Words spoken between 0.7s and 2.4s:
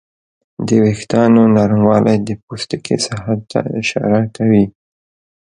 وېښتیانو نرموالی د